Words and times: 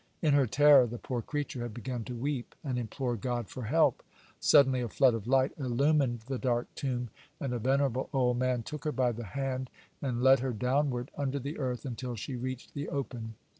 In 0.23 0.33
her 0.33 0.47
terror 0.47 0.87
the 0.87 0.97
poor 0.97 1.21
creature 1.21 1.61
had 1.61 1.75
begun 1.75 2.03
to 2.05 2.15
weep 2.15 2.55
and 2.63 2.79
implore 2.79 3.15
God 3.15 3.49
for 3.49 3.65
help. 3.65 4.01
Suddenly 4.39 4.81
a 4.81 4.89
flood 4.89 5.13
of 5.13 5.27
light 5.27 5.51
illumined 5.59 6.21
the 6.21 6.39
dark 6.39 6.73
tomb, 6.73 7.11
and 7.39 7.53
a 7.53 7.59
venerable 7.59 8.09
old 8.11 8.39
man 8.39 8.63
took 8.63 8.83
her 8.85 8.91
by 8.91 9.11
the 9.11 9.25
hand, 9.37 9.69
and 10.01 10.23
led 10.23 10.39
her 10.39 10.53
downward 10.53 11.11
under 11.15 11.37
the 11.37 11.59
earth 11.59 11.85
until 11.85 12.15
she 12.15 12.35
reached 12.35 12.73
the 12.73 12.89
open. 12.89 13.35